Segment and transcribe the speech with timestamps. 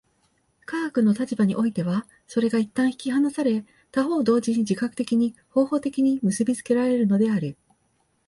[0.65, 7.55] 科学の立場においてはそれが一旦引き離され、他方同時に自覚的に、方法的に結び付けられるのである。